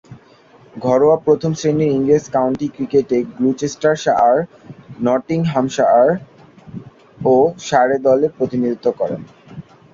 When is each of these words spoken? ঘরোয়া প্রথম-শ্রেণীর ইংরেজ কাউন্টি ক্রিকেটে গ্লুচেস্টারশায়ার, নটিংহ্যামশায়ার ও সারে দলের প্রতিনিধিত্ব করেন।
ঘরোয়া 0.83 1.17
প্রথম-শ্রেণীর 1.25 1.91
ইংরেজ 1.91 2.25
কাউন্টি 2.29 2.67
ক্রিকেটে 2.67 3.17
গ্লুচেস্টারশায়ার, 3.37 4.37
নটিংহ্যামশায়ার 4.99 6.09
ও 7.25 7.35
সারে 7.67 7.97
দলের 8.07 8.31
প্রতিনিধিত্ব 8.37 8.87
করেন। 8.99 9.21